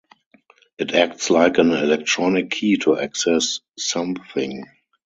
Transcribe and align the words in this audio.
It 0.79 0.95
acts 0.95 1.29
like 1.29 1.59
an 1.59 1.69
electronic 1.73 2.49
key 2.49 2.77
to 2.77 2.97
access 2.97 3.59
something. 3.77 4.65